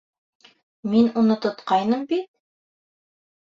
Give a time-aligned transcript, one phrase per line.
[0.93, 2.29] «Мин уны тотҡайным бит?»